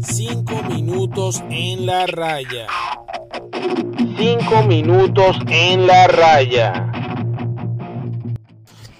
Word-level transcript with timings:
Cinco 0.00 0.62
minutos 0.68 1.42
en 1.50 1.86
la 1.86 2.06
raya. 2.06 2.66
Cinco 4.16 4.62
minutos 4.62 5.38
en 5.48 5.86
la 5.86 6.06
raya. 6.06 6.92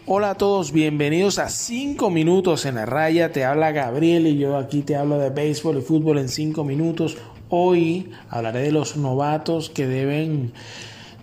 Hola 0.07 0.31
a 0.31 0.35
todos, 0.37 0.73
bienvenidos 0.73 1.41
a 1.41 1.49
5 1.49 2.11
minutos 2.11 2.65
en 2.65 2.77
la 2.77 2.87
raya. 2.87 3.33
Te 3.33 3.45
habla 3.45 3.73
Gabriel 3.73 4.29
y 4.29 4.39
yo 4.39 4.57
aquí 4.57 4.83
te 4.83 4.95
hablo 4.95 5.19
de 5.19 5.31
béisbol 5.31 5.79
y 5.79 5.83
fútbol 5.83 6.19
en 6.19 6.29
5 6.29 6.63
minutos. 6.63 7.17
Hoy 7.49 8.13
hablaré 8.31 8.61
de 8.61 8.73
los 8.73 8.97
novatos 8.97 9.69
que 9.69 9.87
deben 9.87 10.53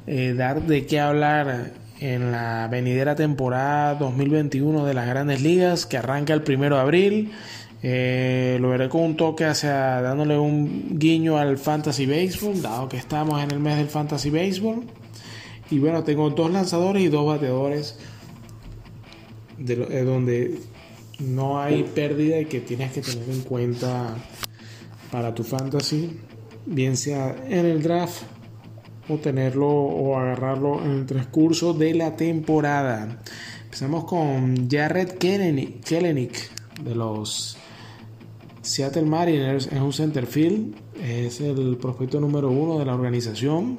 eh, 0.05 0.33
dar 0.35 0.63
de 0.63 0.85
qué 0.85 0.99
hablar 0.99 1.71
en 2.03 2.33
la 2.33 2.67
venidera 2.67 3.15
temporada 3.15 3.95
2021 3.95 4.85
de 4.85 4.93
las 4.93 5.07
grandes 5.07 5.41
ligas 5.41 5.85
que 5.85 5.97
arranca 5.97 6.33
el 6.33 6.43
primero 6.43 6.75
de 6.75 6.81
abril. 6.81 7.31
Eh, 7.81 8.57
lo 8.59 8.69
veré 8.69 8.89
con 8.89 9.01
un 9.01 9.15
toque 9.15 9.45
hacia 9.45 10.01
dándole 10.01 10.37
un 10.37 10.99
guiño 10.99 11.37
al 11.37 11.57
fantasy 11.57 12.05
baseball, 12.05 12.61
dado 12.61 12.89
que 12.89 12.97
estamos 12.97 13.41
en 13.41 13.51
el 13.51 13.59
mes 13.59 13.77
del 13.77 13.87
fantasy 13.87 14.29
baseball. 14.29 14.83
Y 15.71 15.79
bueno, 15.79 16.03
tengo 16.03 16.29
dos 16.29 16.51
lanzadores 16.51 17.03
y 17.03 17.07
dos 17.07 17.25
bateadores 17.25 17.97
de, 19.57 19.73
eh, 19.73 20.03
donde 20.03 20.59
no 21.19 21.61
hay 21.61 21.83
pérdida 21.83 22.37
y 22.37 22.45
que 22.45 22.59
tienes 22.59 22.91
que 22.91 22.99
tener 22.99 23.29
en 23.29 23.41
cuenta 23.43 24.13
para 25.09 25.33
tu 25.33 25.45
fantasy, 25.45 26.19
bien 26.65 26.97
sea 26.97 27.33
en 27.47 27.65
el 27.65 27.81
draft 27.81 28.23
o 29.09 29.17
tenerlo 29.17 29.69
o 29.69 30.17
agarrarlo 30.17 30.83
en 30.83 30.91
el 30.91 31.05
transcurso 31.05 31.73
de 31.73 31.93
la 31.93 32.15
temporada. 32.15 33.21
Empezamos 33.65 34.05
con 34.05 34.69
Jared 34.69 35.17
Kellenick 35.17 36.51
de 36.83 36.95
los 36.95 37.57
Seattle 38.61 39.03
Mariners. 39.03 39.67
Es 39.67 39.79
un 39.79 39.93
centerfield, 39.93 40.75
es 41.03 41.41
el 41.41 41.77
prospecto 41.77 42.19
número 42.19 42.49
uno 42.49 42.79
de 42.79 42.85
la 42.85 42.95
organización. 42.95 43.77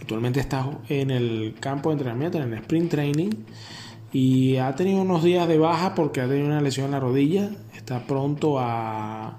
Actualmente 0.00 0.40
está 0.40 0.78
en 0.88 1.10
el 1.10 1.54
campo 1.60 1.90
de 1.90 1.94
entrenamiento, 1.94 2.38
en 2.38 2.52
el 2.52 2.58
sprint 2.60 2.90
training 2.90 3.30
y 4.12 4.56
ha 4.56 4.74
tenido 4.74 5.02
unos 5.02 5.24
días 5.24 5.46
de 5.48 5.58
baja 5.58 5.94
porque 5.94 6.20
ha 6.20 6.28
tenido 6.28 6.46
una 6.46 6.60
lesión 6.60 6.86
en 6.86 6.92
la 6.92 7.00
rodilla. 7.00 7.50
Está 7.74 8.06
pronto 8.06 8.58
a, 8.58 9.38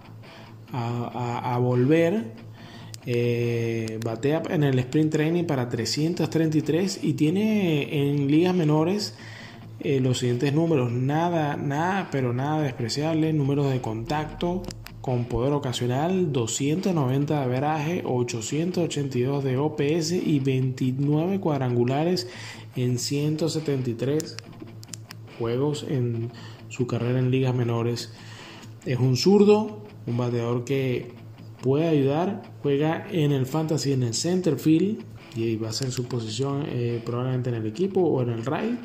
a, 0.72 1.58
volver. 1.58 2.34
Eh, 3.10 4.00
batea 4.04 4.44
en 4.50 4.64
el 4.64 4.78
sprint 4.80 5.14
training 5.14 5.46
para 5.46 5.70
333 5.70 7.00
y 7.04 7.14
tiene 7.14 8.10
en 8.10 8.28
ligas 8.28 8.54
menores 8.54 9.16
eh, 9.80 10.02
los 10.02 10.18
siguientes 10.18 10.54
números. 10.54 10.92
Nada, 10.92 11.56
nada, 11.56 12.10
pero 12.12 12.34
nada 12.34 12.62
despreciable. 12.62 13.32
Números 13.32 13.72
de 13.72 13.80
contacto 13.80 14.64
con 15.00 15.24
poder 15.24 15.54
ocasional, 15.54 16.34
290 16.34 17.34
de 17.34 17.42
averaje, 17.42 18.04
882 18.06 19.42
de 19.42 19.56
OPS 19.56 20.12
y 20.12 20.42
29 20.42 21.40
cuadrangulares 21.40 22.28
en 22.76 23.00
173 23.00 24.36
juegos 25.40 25.86
en 25.88 26.30
su 26.68 26.88
carrera 26.88 27.20
en 27.20 27.32
ligas 27.32 27.56
menores. 27.56 28.12
Es 28.86 29.00
un 29.00 29.16
zurdo, 29.16 29.86
un 30.08 30.18
bateador 30.18 30.66
que 30.66 31.14
puede 31.62 31.88
ayudar, 31.88 32.44
juega 32.62 33.08
en 33.12 33.32
el 33.32 33.46
fantasy 33.46 33.94
en 33.94 34.04
el 34.04 34.14
center 34.14 34.58
field 34.58 35.04
y 35.36 35.56
va 35.56 35.70
a 35.70 35.74
ser 35.74 35.92
su 35.92 36.06
posición 36.06 36.66
eh, 36.68 37.02
probablemente 37.06 37.50
en 37.50 37.56
el 37.56 37.66
equipo 37.66 38.02
o 38.02 38.22
en 38.22 38.30
el 38.30 38.46
right. 38.46 38.80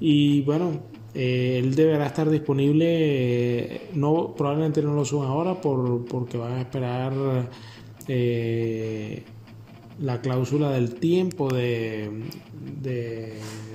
Y 0.00 0.42
bueno, 0.42 0.82
eh, 1.14 1.58
él 1.62 1.74
deberá 1.74 2.06
estar 2.06 2.30
disponible, 2.30 2.86
eh, 2.86 3.90
no, 3.94 4.34
probablemente 4.36 4.82
no 4.82 4.94
lo 4.94 5.04
suban 5.04 5.28
ahora 5.28 5.60
por, 5.60 6.04
porque 6.04 6.38
van 6.38 6.52
a 6.52 6.60
esperar 6.60 7.12
la 10.00 10.20
cláusula 10.20 10.70
del 10.70 10.94
tiempo 10.94 11.52
de, 11.52 12.10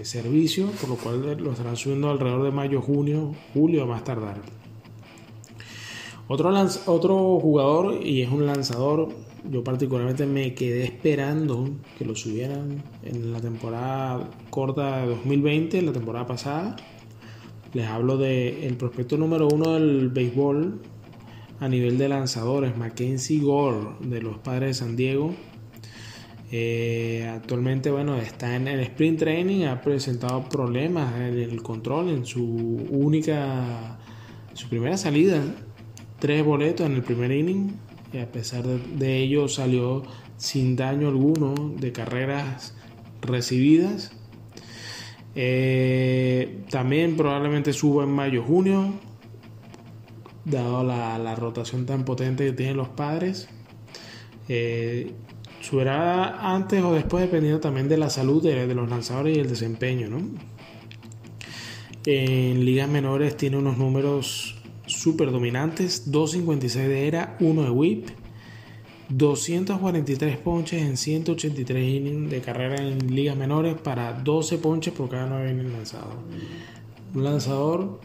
servicio, 0.04 0.68
por 0.82 0.90
lo 0.90 0.96
cual 0.96 1.38
lo 1.38 1.52
estarán 1.52 1.78
subiendo 1.78 2.10
alrededor 2.10 2.44
de 2.44 2.52
mayo, 2.52 2.82
junio, 2.82 3.34
julio 3.54 3.84
a 3.84 3.86
más 3.86 4.04
tardar. 4.04 4.63
Otro, 6.34 6.52
otro 6.88 7.40
jugador, 7.40 8.04
y 8.04 8.24
es 8.24 8.32
un 8.32 8.48
lanzador, 8.48 9.10
yo 9.52 9.64
particularmente 9.64 10.26
me 10.26 10.56
quedé 10.56 10.84
esperando 10.84 11.70
que 11.96 12.06
lo 12.06 12.16
subieran 12.16 12.84
en 13.04 13.32
la 13.32 13.40
temporada 13.40 14.32
corta 14.50 15.02
de 15.02 15.10
2020, 15.10 15.84
la 15.84 15.94
temporada 15.94 16.26
pasada. 16.26 16.76
Les 17.74 17.86
hablo 17.86 18.18
del 18.18 18.76
prospecto 18.78 19.16
número 19.16 19.48
uno 19.48 19.74
del 19.74 20.10
béisbol 20.10 20.82
a 21.60 21.68
nivel 21.70 22.00
de 22.00 22.10
lanzadores, 22.10 22.76
Mackenzie 22.76 23.40
Gore, 23.40 23.90
de 24.00 24.24
los 24.24 24.40
Padres 24.40 24.70
de 24.70 24.74
San 24.74 24.96
Diego 24.96 25.36
eh, 26.56 27.28
actualmente, 27.32 27.90
bueno, 27.92 28.16
está 28.18 28.56
en 28.56 28.68
el 28.68 28.80
sprint 28.80 29.20
training, 29.20 29.66
ha 29.66 29.82
presentado 29.82 30.50
problemas 30.50 31.16
en 31.16 31.40
el 31.40 31.62
control 31.62 32.10
en 32.10 32.26
su 32.26 32.44
única, 32.44 34.00
su 34.54 34.68
primera 34.70 34.96
salida, 34.98 35.44
tres 36.24 36.46
boletos 36.46 36.86
en 36.86 36.94
el 36.94 37.04
primer 37.04 37.34
inning, 37.34 37.74
y 38.14 38.20
a 38.20 38.32
pesar 38.32 38.64
de, 38.64 39.18
ello 39.18 39.50
salió 39.50 40.04
sin 40.38 40.78
daño 40.78 41.10
alguno 41.10 41.54
de 41.78 41.92
carreras 41.92 42.74
recibidas. 43.22 44.14
Eh, 45.36 46.64
también 46.70 47.18
probablemente 47.18 47.74
suba 47.74 48.06
en 48.06 48.12
mayo-junio, 48.12 48.94
dado 50.46 50.86
la, 50.86 51.36
rotación 51.36 51.86
tan 51.86 52.06
potente 52.06 52.46
que 52.46 52.54
tienen 52.54 52.78
los 52.78 52.88
padres. 52.88 53.50
Eh, 54.48 55.12
subirá 55.60 56.54
antes 56.54 56.82
o 56.86 56.94
después 56.94 57.26
dependiendo 57.26 57.60
también 57.60 57.90
de 57.90 57.98
la 57.98 58.10
salud 58.10 58.42
de, 58.42 58.74
los 58.74 58.90
lanzadores 58.90 59.36
y 59.36 59.42
el 59.42 59.50
desempeño. 59.50 60.08
¿no? 60.08 60.22
En 62.06 62.64
ligas 62.64 62.88
menores 62.88 63.36
tiene 63.36 63.58
unos 63.58 63.78
números 63.78 64.63
súper 64.86 65.32
dominantes, 65.32 66.12
2.56 66.12 66.88
de 66.88 67.08
era, 67.08 67.38
1 67.40 67.64
de 67.64 67.70
whip, 67.70 68.10
243 69.10 70.38
ponches 70.38 70.82
en 70.82 70.98
183 70.98 71.84
innings 71.84 72.32
de 72.32 72.42
carrera 72.42 72.82
en 72.82 73.14
ligas 73.14 73.38
menores 73.38 73.76
para 73.76 74.14
12 74.14 74.58
ponches 74.58 74.94
por 74.94 75.10
cada 75.10 75.28
9 75.28 75.52
innings 75.52 75.72
lanzados. 75.72 76.16
Un 77.14 77.24
lanzador 77.24 78.00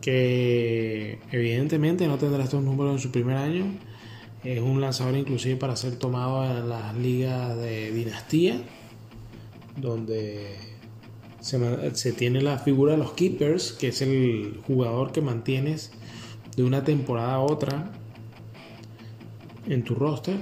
que 0.00 1.20
evidentemente 1.30 2.08
no 2.08 2.18
tendrá 2.18 2.42
estos 2.42 2.62
números 2.62 2.94
en 2.94 2.98
su 2.98 3.10
primer 3.12 3.36
año, 3.36 3.66
es 4.42 4.60
un 4.60 4.80
lanzador 4.80 5.16
inclusive 5.16 5.56
para 5.56 5.76
ser 5.76 5.96
tomado 5.96 6.44
en 6.44 6.68
las 6.68 6.96
ligas 6.96 7.56
de 7.56 7.92
dinastía, 7.92 8.60
donde 9.76 10.71
se, 11.42 12.12
tiene 12.12 12.40
la 12.40 12.58
figura 12.58 12.92
de 12.92 12.98
los 12.98 13.12
keepers, 13.12 13.72
que 13.72 13.88
es 13.88 14.00
el 14.00 14.60
jugador 14.66 15.12
que 15.12 15.20
mantienes 15.20 15.92
de 16.56 16.62
una 16.62 16.84
temporada 16.84 17.34
a 17.34 17.40
otra 17.40 17.90
en 19.66 19.82
tu 19.82 19.94
roster. 19.94 20.36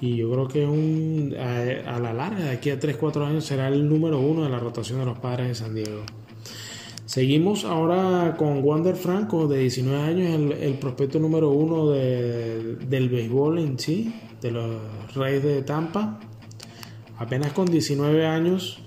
Y 0.00 0.16
yo 0.16 0.30
creo 0.30 0.48
que 0.48 0.66
un, 0.66 1.34
a, 1.38 1.98
la 1.98 2.12
larga, 2.12 2.44
de 2.44 2.50
aquí 2.50 2.70
a 2.70 2.78
3-4 2.78 3.26
años, 3.26 3.44
será 3.44 3.68
el 3.68 3.88
número 3.88 4.18
uno 4.20 4.44
de 4.44 4.50
la 4.50 4.58
rotación 4.58 4.98
de 4.98 5.06
los 5.06 5.18
padres 5.18 5.48
de 5.48 5.54
San 5.54 5.74
Diego. 5.74 6.02
Seguimos 7.06 7.64
ahora 7.64 8.36
con 8.38 8.62
Wander 8.62 8.96
Franco, 8.96 9.48
de 9.48 9.58
19 9.58 10.00
años, 10.00 10.54
el, 10.60 10.74
prospecto 10.74 11.18
número 11.18 11.50
uno 11.50 11.90
del 11.90 13.08
béisbol 13.08 13.58
en 13.58 13.78
sí, 13.78 14.14
de 14.40 14.50
los 14.52 15.14
Reyes 15.14 15.42
de 15.42 15.62
Tampa. 15.62 16.20
Apenas 17.18 17.52
con 17.52 17.66
19 17.66 18.26
años, 18.26 18.80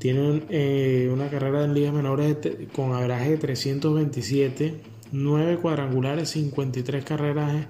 tiene 0.00 0.42
eh, 0.50 1.08
una 1.12 1.30
carrera 1.30 1.64
en 1.64 1.74
ligas 1.74 1.94
menores 1.94 2.38
con 2.74 2.92
abraje 2.92 3.30
de 3.30 3.38
327, 3.38 4.74
9 5.12 5.58
cuadrangulares, 5.58 6.30
53 6.30 7.04
carreras 7.04 7.68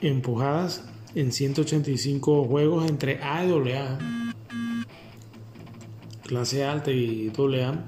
empujadas 0.00 0.88
en 1.16 1.32
185 1.32 2.44
juegos 2.44 2.88
entre 2.88 3.20
A 3.20 3.44
y 3.44 3.72
AA 3.72 3.98
clase 6.28 6.62
alta 6.62 6.92
y 6.92 7.30
doble 7.30 7.64
A. 7.64 7.84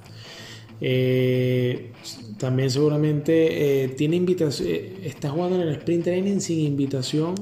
Eh, 0.80 1.92
también 2.38 2.70
seguramente 2.70 3.84
eh, 3.84 3.88
tiene 3.90 4.16
invitación, 4.16 4.68
eh, 4.68 5.00
está 5.04 5.30
jugando 5.30 5.56
en 5.56 5.68
el 5.68 5.74
sprint 5.74 6.04
training 6.04 6.40
sin 6.40 6.60
invitación, 6.60 7.34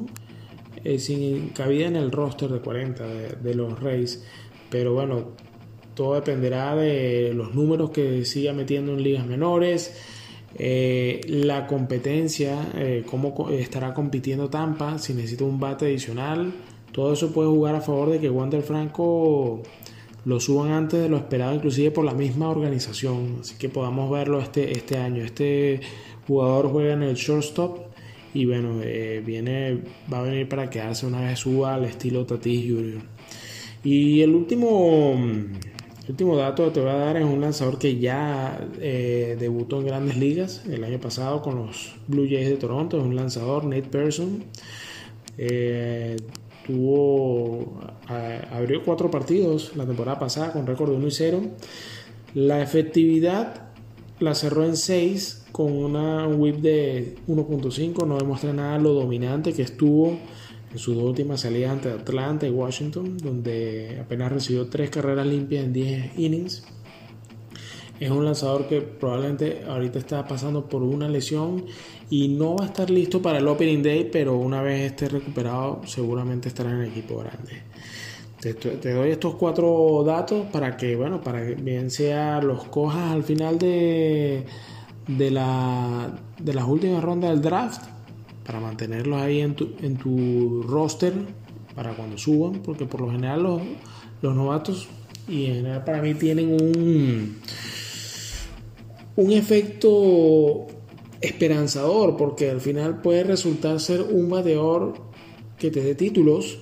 sin 0.98 1.50
cabida 1.50 1.86
en 1.86 1.96
el 1.96 2.10
roster 2.10 2.50
de 2.50 2.60
40 2.60 3.06
de, 3.06 3.54
los 3.54 3.78
Reyes. 3.78 4.24
Pero 4.70 4.94
bueno, 4.94 5.32
todo 5.94 6.14
dependerá 6.14 6.74
de 6.76 7.32
los 7.34 7.54
números 7.54 7.90
que 7.90 8.24
siga 8.24 8.52
metiendo 8.52 8.92
en 8.92 9.02
ligas 9.02 9.26
menores. 9.26 9.94
la 10.58 11.66
competencia, 11.66 12.56
cómo 13.06 13.50
estará 13.50 13.94
compitiendo 13.94 14.48
Tampa, 14.48 14.98
si 14.98 15.14
necesita 15.14 15.44
un 15.44 15.60
bate 15.60 15.86
adicional, 15.86 16.52
todo 16.92 17.12
eso 17.12 17.32
puede 17.32 17.48
jugar 17.48 17.74
a 17.74 17.80
favor 17.80 18.10
de 18.10 18.18
que 18.18 18.30
Wander 18.30 18.62
Franco 18.62 19.62
lo 20.24 20.40
suban 20.40 20.72
antes 20.72 21.00
de 21.00 21.08
lo 21.08 21.16
esperado, 21.16 21.54
inclusive 21.54 21.90
por 21.90 22.04
la 22.04 22.12
misma 22.12 22.50
organización. 22.50 23.38
Así 23.40 23.56
que 23.56 23.68
podamos 23.68 24.10
verlo 24.10 24.40
este, 24.40 24.72
este 24.72 24.98
año. 24.98 25.24
Este 25.24 25.80
jugador 26.26 26.70
juega 26.70 26.94
en 26.94 27.02
el 27.02 27.14
shortstop 27.14 27.78
y 28.34 28.44
bueno, 28.44 28.80
eh, 28.82 29.22
viene, 29.24 29.78
va 30.12 30.20
a 30.20 30.22
venir 30.22 30.48
para 30.48 30.68
quedarse 30.68 31.06
una 31.06 31.22
vez 31.22 31.38
suba 31.38 31.74
al 31.74 31.84
estilo 31.84 32.26
Tatis 32.26 32.70
Jr. 32.70 33.02
Y 33.84 34.22
el 34.22 34.34
último, 34.34 35.14
último 36.08 36.36
dato 36.36 36.64
que 36.66 36.70
te 36.72 36.80
voy 36.80 36.90
a 36.90 36.94
dar 36.94 37.16
es 37.16 37.24
un 37.24 37.40
lanzador 37.40 37.78
que 37.78 37.98
ya 37.98 38.68
eh, 38.80 39.36
debutó 39.38 39.80
en 39.80 39.86
grandes 39.86 40.16
ligas 40.16 40.64
el 40.68 40.82
año 40.84 40.98
pasado 40.98 41.42
con 41.42 41.56
los 41.56 41.94
Blue 42.06 42.26
Jays 42.28 42.48
de 42.48 42.56
Toronto. 42.56 42.98
Es 42.98 43.04
un 43.04 43.14
lanzador, 43.14 43.64
Nate 43.64 43.82
Pearson. 43.82 44.44
Eh, 45.36 46.16
tuvo, 46.66 47.80
abrió 48.52 48.82
cuatro 48.84 49.10
partidos 49.10 49.76
la 49.76 49.86
temporada 49.86 50.18
pasada 50.18 50.52
con 50.52 50.66
récord 50.66 50.90
de 50.90 50.96
1 50.96 51.06
y 51.06 51.10
0. 51.10 51.40
La 52.34 52.62
efectividad 52.62 53.68
la 54.20 54.34
cerró 54.34 54.64
en 54.64 54.76
6 54.76 55.46
con 55.52 55.72
una 55.72 56.26
whip 56.26 56.56
de 56.56 57.16
1.5. 57.28 58.06
No 58.06 58.18
demuestra 58.18 58.52
nada 58.52 58.78
lo 58.78 58.92
dominante 58.92 59.52
que 59.52 59.62
estuvo 59.62 60.18
en 60.72 60.78
sus 60.78 60.94
dos 60.94 61.04
últimas 61.04 61.40
salidas 61.40 61.72
ante 61.72 61.90
Atlanta 61.90 62.46
y 62.46 62.50
Washington, 62.50 63.16
donde 63.18 63.98
apenas 64.00 64.32
recibió 64.32 64.66
tres 64.66 64.90
carreras 64.90 65.26
limpias 65.26 65.64
en 65.64 65.72
10 65.72 66.18
innings. 66.18 66.64
Es 67.98 68.10
un 68.10 68.24
lanzador 68.24 68.68
que 68.68 68.80
probablemente 68.80 69.64
ahorita 69.66 69.98
está 69.98 70.26
pasando 70.26 70.68
por 70.68 70.82
una 70.82 71.08
lesión 71.08 71.64
y 72.10 72.28
no 72.28 72.56
va 72.56 72.64
a 72.64 72.68
estar 72.68 72.90
listo 72.90 73.20
para 73.20 73.38
el 73.38 73.48
Opening 73.48 73.82
Day, 73.82 74.08
pero 74.10 74.36
una 74.36 74.62
vez 74.62 74.92
esté 74.92 75.08
recuperado 75.08 75.80
seguramente 75.84 76.48
estará 76.48 76.70
en 76.70 76.80
el 76.80 76.88
equipo 76.90 77.18
grande. 77.18 77.62
Te, 78.40 78.94
doy 78.94 79.10
estos 79.10 79.34
cuatro 79.34 80.04
datos 80.06 80.46
para 80.52 80.76
que, 80.76 80.94
bueno, 80.94 81.20
para 81.20 81.44
que 81.44 81.54
bien 81.56 81.90
sea 81.90 82.40
los 82.40 82.64
cojas 82.66 83.12
al 83.12 83.24
final 83.24 83.58
de, 83.58 84.44
de, 85.08 85.30
la, 85.32 86.08
de 86.38 86.54
las 86.54 86.64
últimas 86.64 87.02
rondas 87.02 87.30
del 87.30 87.42
draft 87.42 87.97
para 88.48 88.60
mantenerlos 88.60 89.20
ahí 89.20 89.40
en 89.40 89.54
tu, 89.54 89.74
en 89.82 89.98
tu 89.98 90.62
roster 90.62 91.12
para 91.74 91.94
cuando 91.94 92.16
suban, 92.16 92.62
porque 92.62 92.86
por 92.86 93.02
lo 93.02 93.10
general 93.10 93.42
los, 93.42 93.60
los 94.22 94.34
novatos 94.34 94.88
y 95.28 95.44
en 95.44 95.54
general 95.56 95.84
para 95.84 96.00
mí 96.00 96.14
tienen 96.14 96.54
un, 96.54 97.36
un 99.16 99.32
efecto 99.32 100.66
esperanzador, 101.20 102.16
porque 102.16 102.48
al 102.48 102.62
final 102.62 103.02
puede 103.02 103.22
resultar 103.22 103.80
ser 103.80 104.00
un 104.00 104.30
bateador 104.30 104.94
que 105.58 105.70
te 105.70 105.82
dé 105.82 105.94
títulos 105.94 106.60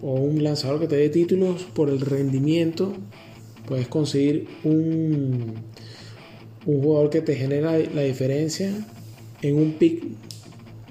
o 0.00 0.14
un 0.14 0.42
lanzador 0.42 0.80
que 0.80 0.88
te 0.88 0.96
dé 0.96 1.10
títulos 1.10 1.64
por 1.64 1.90
el 1.90 2.00
rendimiento. 2.00 2.94
Puedes 3.68 3.88
conseguir 3.88 4.48
un, 4.64 5.52
un 6.64 6.82
jugador 6.82 7.10
que 7.10 7.20
te 7.20 7.36
genera 7.36 7.78
la 7.78 8.00
diferencia 8.00 8.72
en 9.42 9.56
un 9.58 9.72
pick 9.74 10.02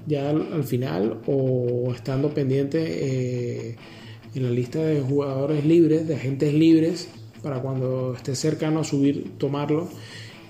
ya 0.06 0.30
al, 0.30 0.64
final 0.64 1.20
o 1.26 1.92
estando 1.94 2.30
pendiente 2.30 2.78
eh, 2.80 3.76
en 4.34 4.42
la 4.42 4.50
lista 4.50 4.82
de 4.82 5.00
jugadores 5.00 5.64
libres, 5.64 6.06
de 6.06 6.14
agentes 6.14 6.54
libres, 6.54 7.08
para 7.42 7.60
cuando 7.60 8.14
esté 8.14 8.34
cercano 8.34 8.80
a 8.80 8.84
subir, 8.84 9.32
tomarlo. 9.38 9.88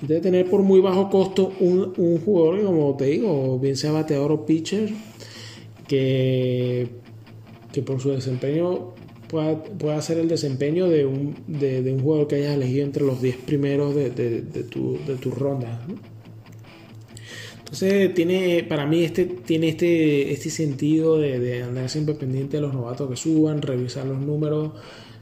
Debe 0.01 0.21
tener 0.21 0.51
por 0.51 0.63
muy 0.63 0.81
bajo 0.81 1.09
costo 1.09 1.53
un, 1.61 1.95
un 1.97 2.19
jugador, 2.19 2.63
como 2.65 2.97
te 2.97 3.07
digo, 3.07 3.59
bien 3.59 3.77
sea 3.77 3.93
bateador 3.93 4.33
o 4.33 4.45
pitcher, 4.45 4.91
que, 5.89 6.89
que 7.73 7.83
por 7.83 8.01
su 8.01 8.11
desempeño 8.11 8.95
pueda, 9.29 9.63
pueda 9.63 10.01
el 10.09 10.29
desempeño 10.29 10.89
de 10.89 11.07
un, 11.07 11.35
de, 11.47 11.93
un 11.93 12.01
jugador 12.01 12.29
que 12.29 12.37
hayas 12.37 12.57
elegido 12.57 12.85
entre 12.85 13.05
los 13.05 13.23
10 13.23 13.37
primeros 13.39 13.95
de, 13.95 14.11
de, 14.11 14.43
de 14.43 14.65
tu, 14.65 14.99
de 15.07 15.17
tu 15.17 15.31
ronda. 15.31 15.87
Entonces 17.67 18.15
tiene, 18.15 18.63
para 18.63 18.87
mí 18.87 19.03
este, 19.03 19.25
tiene 19.25 19.71
este, 19.71 20.33
este 20.33 20.51
sentido 20.51 21.19
de, 21.19 21.65
andar 21.65 21.89
siempre 21.89 22.15
pendiente 22.15 22.59
de 22.59 22.61
los 22.61 22.73
novatos 22.73 23.11
que 23.11 23.17
suban, 23.17 23.61
revisar 23.61 24.07
los 24.07 24.21
números 24.21 24.71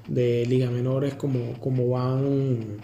de 0.09 0.45
ligas 0.45 0.71
menores, 0.71 1.15
como, 1.15 1.55
como, 1.59 1.89
van, 1.89 2.81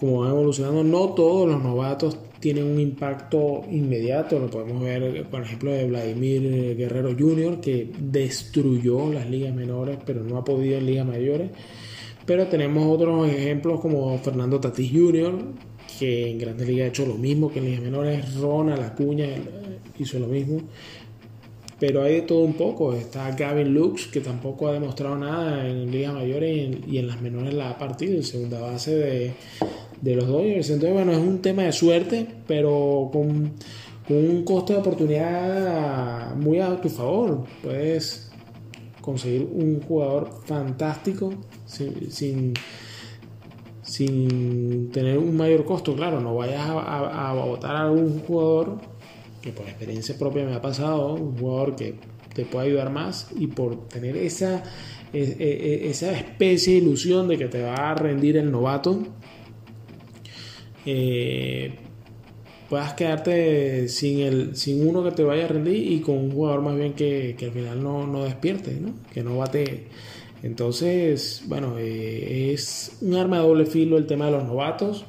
como 0.00 0.20
van 0.20 0.30
evolucionando. 0.30 0.82
No 0.84 1.10
todos 1.10 1.46
los 1.46 1.62
novatos 1.62 2.18
tienen 2.40 2.64
un 2.64 2.80
impacto 2.80 3.60
inmediato, 3.70 4.38
lo 4.38 4.48
podemos 4.48 4.82
ver 4.82 5.26
por 5.28 5.42
ejemplo 5.42 5.72
de 5.72 5.86
Vladimir 5.86 6.76
Guerrero 6.78 7.10
Jr., 7.10 7.60
que 7.60 7.92
destruyó 7.98 9.12
las 9.12 9.28
ligas 9.28 9.54
menores, 9.54 9.98
pero 10.06 10.24
no 10.24 10.38
ha 10.38 10.44
podido 10.44 10.78
en 10.78 10.86
ligas 10.86 11.06
mayores. 11.06 11.50
Pero 12.24 12.46
tenemos 12.46 12.86
otros 12.86 13.28
ejemplos 13.28 13.80
como 13.80 14.16
Fernando 14.18 14.58
Tatis 14.58 14.90
Jr., 14.90 15.34
que 15.98 16.30
en 16.30 16.38
Grandes 16.38 16.66
Ligas 16.66 16.86
ha 16.86 16.88
hecho 16.88 17.06
lo 17.06 17.14
mismo 17.14 17.50
que 17.50 17.58
en 17.58 17.66
Ligas 17.66 17.82
Menores. 17.82 18.34
Rona, 18.34 18.76
La 18.76 18.94
Cuña 18.94 19.26
eh, 19.26 19.40
hizo 19.98 20.18
lo 20.18 20.26
mismo. 20.26 20.60
Pero 21.78 22.02
hay 22.02 22.14
de 22.16 22.22
todo 22.22 22.40
un 22.40 22.54
poco. 22.54 22.94
Está 22.94 23.30
Gavin 23.32 23.74
Lux, 23.74 24.06
que 24.06 24.20
tampoco 24.20 24.68
ha 24.68 24.72
demostrado 24.72 25.16
nada 25.16 25.68
en 25.68 25.90
Ligas 25.90 26.14
Mayores 26.14 26.78
y 26.86 26.98
en, 26.98 27.06
las 27.06 27.20
menores 27.20 27.52
la 27.52 27.70
ha 27.70 27.78
partido, 27.78 28.14
en 28.14 28.22
segunda 28.22 28.60
base 28.60 28.94
de, 28.94 29.32
de, 30.00 30.16
los 30.16 30.26
Dodgers. 30.26 30.70
Entonces, 30.70 30.94
bueno, 30.94 31.12
es 31.12 31.18
un 31.18 31.42
tema 31.42 31.64
de 31.64 31.72
suerte, 31.72 32.26
pero 32.46 33.10
con, 33.12 33.52
un 34.08 34.44
costo 34.44 34.72
de 34.72 34.78
oportunidad 34.78 36.34
muy 36.36 36.60
a 36.60 36.80
tu 36.80 36.88
favor. 36.88 37.44
Puedes 37.62 38.30
conseguir 39.02 39.42
un 39.42 39.80
jugador 39.82 40.30
fantástico 40.46 41.34
sin 41.66 42.54
tener 43.86 45.18
un 45.18 45.36
mayor 45.36 45.64
costo, 45.64 45.94
claro, 45.94 46.20
no 46.20 46.34
vayas 46.34 46.62
a, 46.66 47.32
votar 47.34 47.76
a 47.76 47.82
algún 47.82 48.20
jugador 48.20 48.78
que 49.40 49.52
por 49.52 49.66
experiencia 49.66 50.18
propia 50.18 50.44
me 50.44 50.54
ha 50.54 50.60
pasado, 50.60 51.14
un 51.14 51.38
jugador 51.38 51.76
que 51.76 51.94
te 52.34 52.44
puede 52.44 52.66
ayudar 52.66 52.90
más 52.90 53.28
y 53.38 53.46
por 53.46 53.88
tener 53.88 54.16
esa, 54.16 54.64
e, 55.12 55.22
e, 55.38 55.84
e, 55.86 55.90
esa 55.90 56.12
especie 56.12 56.74
de 56.74 56.78
ilusión 56.80 57.28
de 57.28 57.38
que 57.38 57.46
te 57.46 57.62
va 57.62 57.74
a 57.74 57.94
rendir 57.94 58.36
el 58.36 58.50
novato, 58.50 58.98
eh, 60.84 61.76
puedas 62.68 62.94
quedarte 62.94 63.88
sin, 63.88 64.20
el, 64.20 64.56
sin 64.56 64.86
uno 64.86 65.04
que 65.04 65.12
te 65.12 65.22
vaya 65.22 65.44
a 65.44 65.48
rendir 65.48 65.92
y 65.92 66.00
con 66.00 66.18
un 66.18 66.32
jugador 66.32 66.62
más 66.62 66.76
bien 66.76 66.94
que, 66.94 67.36
al 67.40 67.52
final 67.52 67.82
no, 67.82 68.06
no 68.06 68.24
despierte, 68.24 68.72
¿no? 68.80 68.94
que 69.12 69.22
no 69.22 69.38
bate 69.38 69.86
entonces, 70.46 71.42
bueno, 71.46 71.76
eh, 71.76 72.52
es 72.52 72.98
un 73.00 73.16
arma 73.16 73.38
de 73.38 73.42
doble 73.42 73.66
filo 73.66 73.98
el 73.98 74.06
tema 74.06 74.26
de 74.26 74.30
los 74.30 74.44
novatos. 74.44 75.04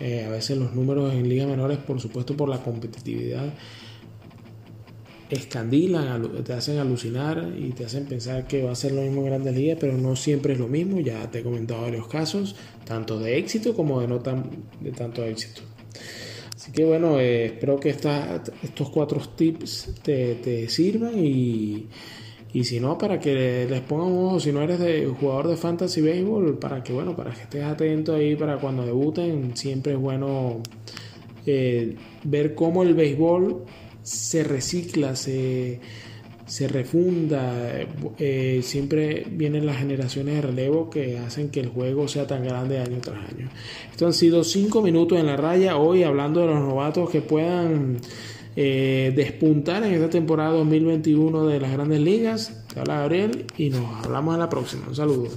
Eh, 0.00 0.24
a 0.24 0.30
veces 0.30 0.56
los 0.56 0.74
números 0.74 1.12
en 1.12 1.28
ligas 1.28 1.46
menores, 1.46 1.76
por 1.76 2.00
supuesto, 2.00 2.34
por 2.38 2.48
la 2.48 2.62
competitividad, 2.62 3.52
escandilan, 5.28 6.42
te 6.42 6.54
hacen 6.54 6.78
alucinar 6.78 7.52
y 7.58 7.72
te 7.72 7.84
hacen 7.84 8.06
pensar 8.06 8.46
que 8.46 8.62
va 8.62 8.72
a 8.72 8.74
ser 8.74 8.92
lo 8.92 9.02
mismo 9.02 9.20
en 9.20 9.26
grandes 9.26 9.54
ligas, 9.54 9.76
pero 9.78 9.98
no 9.98 10.16
siempre 10.16 10.54
es 10.54 10.58
lo 10.58 10.68
mismo. 10.68 11.00
Ya 11.00 11.30
te 11.30 11.40
he 11.40 11.42
comentado 11.42 11.82
varios 11.82 12.08
casos, 12.08 12.56
tanto 12.86 13.18
de 13.18 13.36
éxito 13.36 13.74
como 13.74 14.00
de 14.00 14.08
no 14.08 14.20
tan, 14.20 14.50
de 14.80 14.92
tanto 14.92 15.22
éxito. 15.22 15.60
Así 16.54 16.72
que 16.72 16.86
bueno, 16.86 17.20
eh, 17.20 17.44
espero 17.46 17.78
que 17.78 17.90
estos 17.90 18.88
cuatro 18.88 19.20
tips 19.36 19.96
te, 20.02 20.36
te 20.36 20.66
sirvan 20.70 21.22
y 21.22 21.88
y 22.56 22.64
si 22.64 22.80
no, 22.80 22.96
para 22.96 23.20
que 23.20 23.66
les 23.68 23.82
pongan 23.82 24.06
un 24.10 24.28
ojo, 24.28 24.40
si 24.40 24.50
no 24.50 24.62
eres 24.62 24.78
de, 24.78 25.04
jugador 25.04 25.48
de 25.48 25.58
fantasy 25.58 26.00
baseball, 26.00 26.58
para 26.58 26.82
que 26.82 26.90
bueno, 26.90 27.14
para 27.14 27.30
que 27.30 27.42
estés 27.42 27.62
atento 27.62 28.14
ahí 28.14 28.34
para 28.34 28.56
cuando 28.56 28.82
debuten, 28.82 29.54
siempre 29.54 29.92
es 29.92 29.98
bueno 29.98 30.62
eh, 31.44 31.96
ver 32.24 32.54
cómo 32.54 32.82
el 32.82 32.94
béisbol 32.94 33.62
se 34.00 34.42
recicla, 34.42 35.16
se, 35.16 35.80
se 36.46 36.66
refunda, 36.66 37.52
eh, 38.18 38.60
siempre 38.62 39.26
vienen 39.30 39.66
las 39.66 39.76
generaciones 39.76 40.36
de 40.36 40.40
relevo 40.40 40.88
que 40.88 41.18
hacen 41.18 41.50
que 41.50 41.60
el 41.60 41.68
juego 41.68 42.08
sea 42.08 42.26
tan 42.26 42.42
grande 42.42 42.78
año 42.78 43.00
tras 43.02 43.18
año. 43.34 43.50
Estos 43.90 44.06
han 44.06 44.14
sido 44.14 44.44
cinco 44.44 44.80
minutos 44.80 45.20
en 45.20 45.26
la 45.26 45.36
raya, 45.36 45.76
hoy 45.76 46.04
hablando 46.04 46.40
de 46.40 46.46
los 46.46 46.60
novatos 46.60 47.10
que 47.10 47.20
puedan 47.20 47.98
eh, 48.56 49.12
despuntar 49.14 49.84
en 49.84 49.92
esta 49.92 50.10
temporada 50.10 50.52
2021 50.52 51.46
de 51.46 51.60
las 51.60 51.72
grandes 51.72 52.00
ligas. 52.00 52.64
Te 52.72 52.80
habla 52.80 53.00
Gabriel 53.00 53.46
y 53.56 53.70
nos 53.70 54.04
hablamos 54.04 54.34
en 54.34 54.40
la 54.40 54.48
próxima. 54.48 54.86
Un 54.88 54.96
saludo. 54.96 55.28